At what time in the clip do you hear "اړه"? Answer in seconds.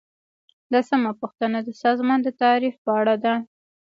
2.99-3.15